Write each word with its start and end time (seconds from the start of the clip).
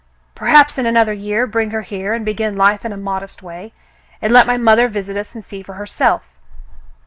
Perhaps 0.33 0.79
in 0.79 0.87
another 0.87 1.13
year 1.13 1.45
bring 1.45 1.69
her 1.69 1.83
here 1.83 2.15
and 2.15 2.25
begin 2.25 2.55
life 2.57 2.83
in 2.83 2.91
a 2.91 2.97
modest 2.97 3.43
way, 3.43 3.71
and 4.19 4.33
let 4.33 4.47
my 4.47 4.57
mother 4.57 4.87
visit 4.87 5.15
us 5.15 5.35
and 5.35 5.45
see 5.45 5.61
for 5.61 5.73
herself. 5.73 6.23